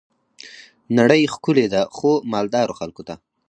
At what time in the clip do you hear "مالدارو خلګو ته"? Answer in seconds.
2.31-3.15